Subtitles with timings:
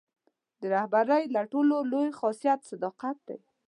[0.59, 3.39] د رهبرۍ تر ټولو لوی خاصیت صداقت دی.